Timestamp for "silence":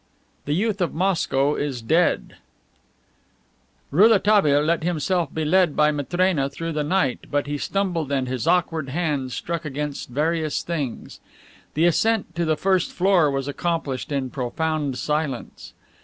14.97-15.73